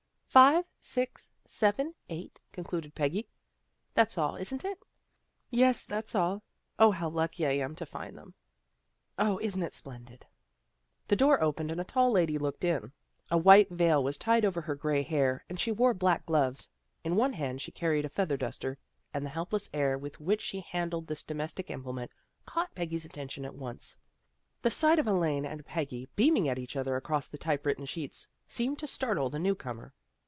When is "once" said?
23.55-23.97